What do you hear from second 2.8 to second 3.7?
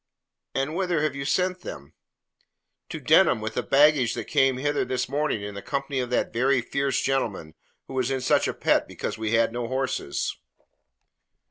"To Denham with the